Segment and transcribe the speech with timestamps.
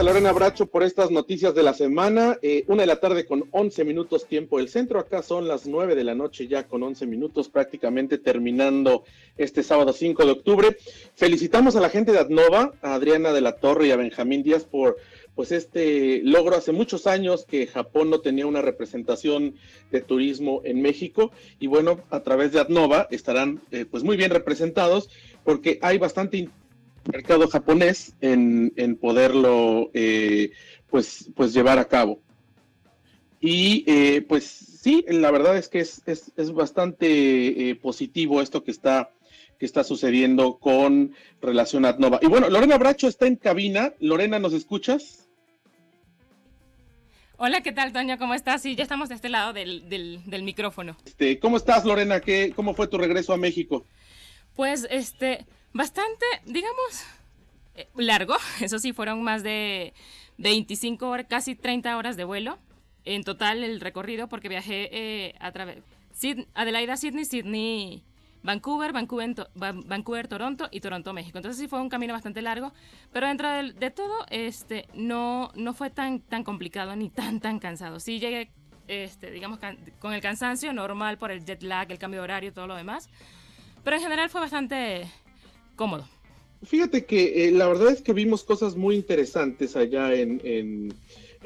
[0.00, 2.38] a Lorena Bracho por estas noticias de la semana.
[2.40, 4.98] Eh, una de la tarde con 11 minutos tiempo del centro.
[4.98, 9.04] Acá son las 9 de la noche ya con 11 minutos prácticamente terminando
[9.36, 10.76] este sábado 5 de octubre.
[11.16, 14.64] Felicitamos a la gente de Adnova, a Adriana de la Torre y a Benjamín Díaz
[14.64, 14.96] por
[15.40, 19.54] pues este logro hace muchos años que Japón no tenía una representación
[19.90, 24.32] de turismo en México y bueno, a través de Adnova estarán eh, pues muy bien
[24.32, 25.08] representados
[25.42, 26.50] porque hay bastante
[27.10, 30.50] mercado japonés en, poderlo eh,
[30.90, 32.20] pues, pues llevar a cabo.
[33.40, 39.10] Y eh, pues sí, la verdad es que es, bastante eh, positivo esto que está,
[39.58, 42.18] que está sucediendo con relación a Nova.
[42.20, 43.94] Y bueno, Lorena Bracho está en cabina.
[44.00, 45.29] Lorena, ¿nos escuchas?
[47.42, 48.18] Hola, ¿qué tal, Toño?
[48.18, 48.60] ¿Cómo estás?
[48.60, 50.94] Sí, ya estamos de este lado del, del, micrófono.
[51.06, 52.20] Este, ¿Cómo estás, Lorena?
[52.20, 53.86] ¿Qué, ¿Cómo fue tu regreso a México?
[54.54, 57.06] Pues, este, bastante, digamos,
[57.76, 58.34] eh, largo.
[58.60, 59.94] Eso sí, fueron más de
[60.36, 62.58] 25 horas, casi 30 horas de vuelo.
[63.06, 65.78] En total el recorrido, porque viajé eh, a través...
[66.52, 68.04] Adelaida, Sydney, Sydney,
[68.42, 71.38] Vancouver, Vancouver, Vancouver, Toronto y Toronto, México.
[71.38, 72.72] Entonces sí fue un camino bastante largo,
[73.12, 78.00] pero dentro de, todo este, no, no fue tan, tan complicado ni tan, tan cansado.
[78.00, 78.50] Sí llegué,
[78.88, 79.58] este, digamos,
[79.98, 82.76] con el cansancio normal por el jet lag, el cambio de horario y todo lo
[82.76, 83.08] demás,
[83.84, 85.06] pero en general fue bastante
[85.76, 86.06] cómodo.
[86.62, 90.94] Fíjate que eh, la verdad es que vimos cosas muy interesantes allá en, en,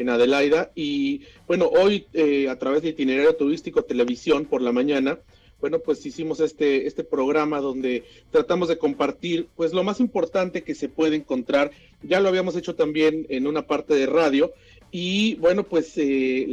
[0.09, 5.21] Adelaida y bueno, hoy eh, a través de itinerario turístico televisión por la mañana,
[5.65, 10.75] bueno, pues hicimos este, este programa donde tratamos de compartir pues lo más importante que
[10.75, 11.71] se puede encontrar.
[12.03, 14.53] Ya lo habíamos hecho también en una parte de radio
[14.91, 16.47] y bueno, pues eh,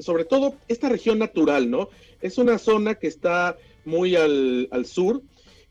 [0.00, 1.88] sobre todo esta región natural, ¿no?
[2.20, 5.22] Es una zona que está muy al, al sur,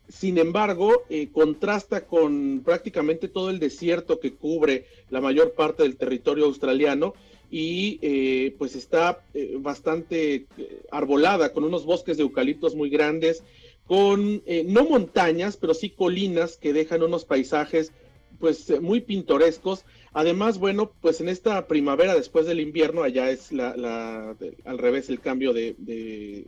[0.08, 5.98] sin embargo, eh, contrasta con prácticamente todo el desierto que cubre la mayor parte del
[5.98, 7.16] territorio australiano
[7.52, 10.46] y eh, pues está eh, bastante
[10.92, 13.44] arbolada con unos bosques de eucaliptos muy grandes,
[13.88, 17.92] con no montañas, pero sí colinas que dejan unos paisajes
[18.40, 19.86] pues muy pintorescos.
[20.14, 25.20] Además, bueno, pues en esta primavera después del invierno, allá es la, al revés el
[25.20, 26.46] cambio de,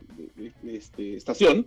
[0.66, 1.66] este, estación,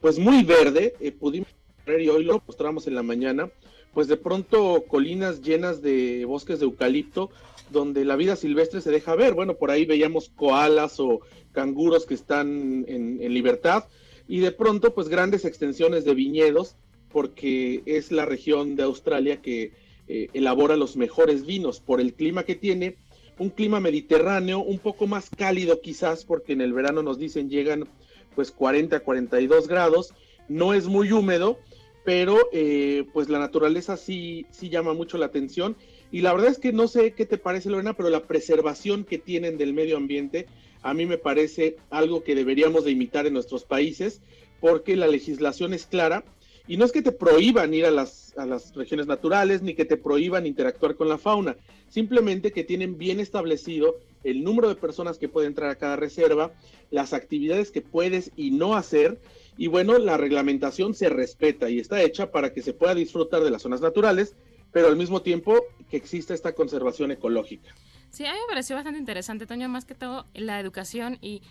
[0.00, 1.48] pues muy verde, eh, pudimos
[1.86, 3.50] ver y hoy lo mostramos en la mañana,
[3.92, 7.30] pues de pronto colinas llenas de bosques de eucalipto,
[7.70, 9.34] donde la vida silvestre se deja ver.
[9.34, 11.20] Bueno, por ahí veíamos koalas o
[11.52, 13.84] canguros que están en, libertad,
[14.26, 16.76] y de pronto, pues grandes extensiones de viñedos,
[17.10, 19.72] porque es la región de Australia que
[20.08, 22.96] eh, elabora los mejores vinos por el clima que tiene,
[23.38, 27.88] un clima mediterráneo, un poco más cálido quizás, porque en el verano nos dicen llegan
[28.34, 30.12] pues 40 a 42 grados,
[30.48, 31.58] no es muy húmedo,
[32.04, 35.76] pero eh, pues la naturaleza sí, sí llama mucho la atención.
[36.14, 39.18] Y la verdad es que no sé qué te parece, Lorena, pero la preservación que
[39.18, 40.46] tienen del medio ambiente
[40.80, 44.20] a mí me parece algo que deberíamos de imitar en nuestros países,
[44.60, 46.22] porque la legislación es clara
[46.68, 49.84] y no es que te prohíban ir a las, a las regiones naturales ni que
[49.84, 51.56] te prohíban interactuar con la fauna,
[51.88, 56.52] simplemente que tienen bien establecido el número de personas que pueden entrar a cada reserva,
[56.92, 59.18] las actividades que puedes y no hacer,
[59.58, 63.50] y bueno, la reglamentación se respeta y está hecha para que se pueda disfrutar de
[63.50, 64.36] las zonas naturales,
[64.74, 67.72] pero al mismo tiempo que exista esta conservación ecológica.
[68.10, 71.42] Sí, a mí me pareció bastante interesante, Toño, más que todo la educación y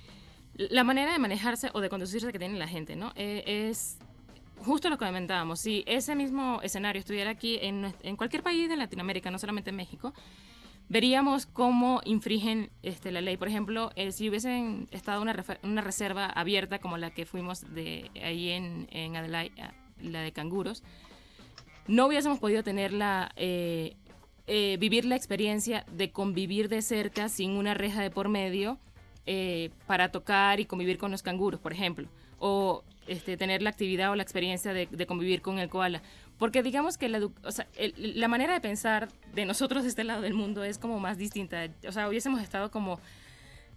[0.55, 3.13] la manera de manejarse o de conducirse que tiene la gente, ¿no?
[3.15, 3.97] Eh, es
[4.57, 9.31] justo lo que comentábamos, si ese mismo escenario estuviera aquí en, cualquier país de Latinoamérica,
[9.31, 10.13] no solamente en México,
[10.89, 13.37] veríamos cómo infringen este, la ley.
[13.37, 18.11] Por ejemplo, eh, si hubiesen estado una, una reserva abierta como la que fuimos de
[18.21, 19.53] ahí en, en Adelaide,
[20.01, 20.83] la de canguros,
[21.87, 23.95] no hubiésemos podido tener la, eh,
[24.47, 28.79] eh, vivir la experiencia de convivir de cerca sin una reja de por medio
[29.87, 32.09] para tocar y convivir con los canguros, por ejemplo.
[32.39, 36.01] O este, tener la actividad o la experiencia de, convivir con el koala.
[36.37, 37.19] Porque digamos que la,
[37.49, 37.67] sea,
[37.97, 41.69] la manera de pensar de nosotros de este lado del mundo es como más distinta.
[41.87, 42.99] O sea, hubiésemos estado como,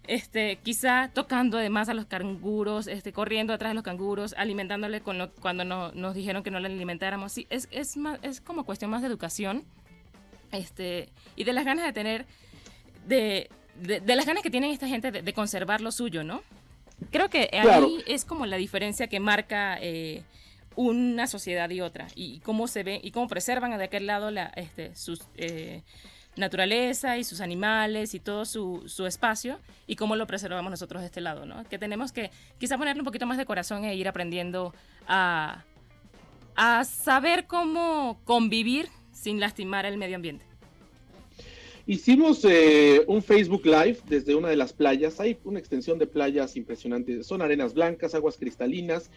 [0.07, 5.19] este, quizá tocando además a los canguros, este, corriendo atrás de los canguros, alimentándole con
[5.19, 7.33] lo, cuando no, nos dijeron que no le alimentáramos.
[7.33, 9.65] Sí, es, es, más, es como cuestión más de educación
[10.53, 12.27] este, y de las ganas de tener,
[13.07, 13.51] de,
[13.81, 16.43] de, las ganas que tienen esta gente de, conservar lo suyo, ¿no?
[17.11, 19.79] Creo que ahí es como la diferencia que marca...
[19.81, 20.23] Eh,
[20.77, 24.53] una sociedad y otra y cómo se ve y cómo preservan de aquel lado la,
[24.57, 25.83] este, sus, eh,
[26.37, 31.07] naturaleza y sus animales y todo su, su, espacio y cómo lo preservamos nosotros de
[31.07, 31.65] este lado, ¿no?
[31.69, 34.75] Que tenemos que quizá ponerle un poquito más de corazón e ir aprendiendo
[35.09, 35.65] a,
[36.55, 40.45] a saber cómo convivir sin lastimar el medio ambiente.
[41.89, 45.21] Hicimos eh, un Facebook Live desde una de las playas.
[45.21, 47.27] Hay una extensión de playas impresionantes.
[47.29, 49.09] Son arenas blancas, aguas cristalinas.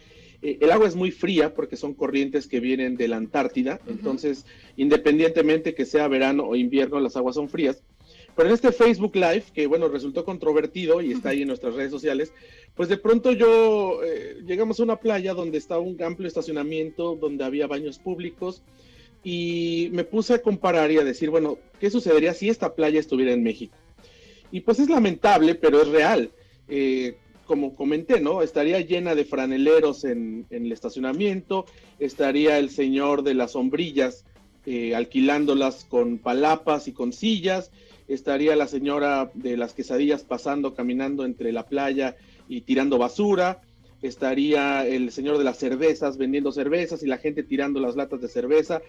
[0.42, 3.80] Eh, el agua es muy fría porque son corrientes que vienen de la Antártida.
[3.86, 4.46] Entonces,
[4.76, 7.82] independientemente que sea verano o invierno, las aguas son frías.
[8.36, 11.90] Pero en este Facebook Live, que bueno, resultó controvertido y está ahí en nuestras redes
[11.90, 12.32] sociales,
[12.74, 17.44] pues de pronto yo eh, llegamos a una playa donde estaba un amplio estacionamiento, donde
[17.44, 18.62] había baños públicos
[19.22, 23.32] y me puse a comparar y a decir, bueno, ¿qué sucedería si esta playa estuviera
[23.32, 23.76] en México?
[24.50, 26.30] Y pues es lamentable, pero es real.
[26.68, 27.16] Eh,
[27.50, 28.42] como comenté, ¿no?
[28.42, 31.66] Estaría llena de franeleros en, el estacionamiento,
[31.98, 34.24] estaría el señor de las sombrillas
[34.66, 37.72] eh, alquilándolas con palapas y con sillas,
[38.06, 42.14] estaría la señora de las quesadillas pasando, caminando entre la playa
[42.48, 43.62] y tirando basura,
[44.00, 48.28] estaría el señor de las cervezas vendiendo cervezas y la gente tirando las latas de
[48.28, 48.80] cerveza.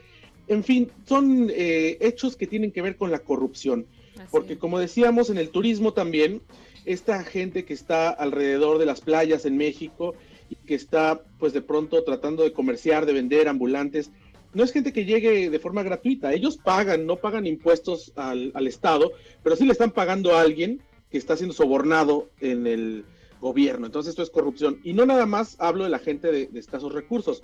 [0.48, 3.88] En fin, son eh, hechos que tienen que ver con la corrupción.
[4.30, 6.44] porque como decíamos, en el turismo también,
[6.86, 10.16] esta gente que está alrededor de las playas en México
[10.50, 14.12] y que está pues de pronto tratando de comerciar, de vender ambulantes,
[14.54, 16.34] no es gente que llegue de forma gratuita.
[16.34, 19.12] Ellos pagan, no pagan impuestos al, al Estado,
[19.44, 23.06] pero sí le están pagando a alguien que está siendo sobornado en el,
[23.42, 23.88] gobierno.
[23.88, 24.80] Entonces esto es corrupción.
[24.84, 27.44] Y no nada más hablo de la gente de, escasos recursos,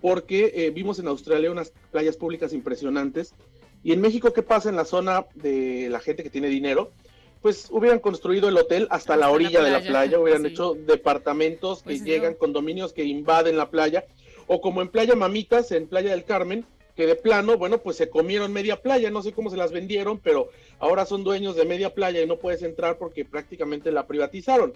[0.00, 3.34] porque eh, vimos en Australia unas playas públicas impresionantes.
[3.82, 6.92] Y en México, ¿qué pasa en la zona de la gente que tiene dinero?
[7.42, 11.84] Pues hubieran construido el hotel hasta, la orilla de la playa, hubieran hecho departamentos que
[11.84, 14.04] pues llegan, condominios que invaden la playa,
[14.46, 16.66] o como en Playa Mamitas, en Playa del Carmen,
[16.96, 20.18] que de plano, bueno, pues se comieron media playa, no sé cómo se las vendieron,
[20.18, 24.74] pero ahora son dueños de media playa y no puedes entrar porque prácticamente la privatizaron.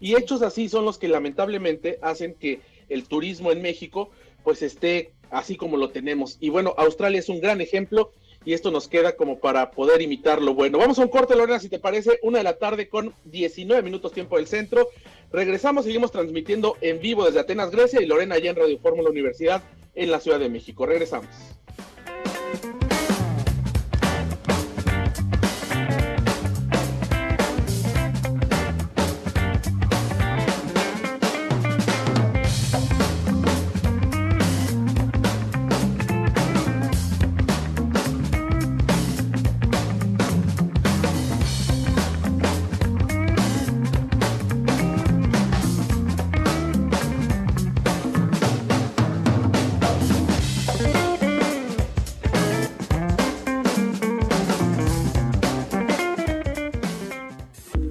[0.00, 4.10] Y hechos así son los que lamentablemente hacen que el turismo en México
[4.42, 6.38] pues esté así como lo tenemos.
[6.40, 8.10] Y bueno, Australia es un gran ejemplo
[8.44, 10.54] y esto nos queda como para poder imitarlo.
[10.54, 13.82] Bueno, vamos a un corte, Lorena, si te parece, una de la tarde con 19
[13.82, 14.88] minutos tiempo del centro.
[15.32, 19.62] Regresamos, seguimos transmitiendo en vivo desde Atenas, Grecia y Lorena allá en Radio Fórmula Universidad
[19.94, 20.86] en la Ciudad de México.
[20.86, 21.28] Regresamos.